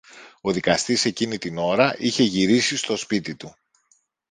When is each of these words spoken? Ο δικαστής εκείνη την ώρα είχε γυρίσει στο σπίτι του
Ο 0.41 0.51
δικαστής 0.51 1.05
εκείνη 1.05 1.37
την 1.37 1.57
ώρα 1.57 1.95
είχε 1.97 2.23
γυρίσει 2.23 2.77
στο 2.77 2.95
σπίτι 2.97 3.35
του 3.35 3.55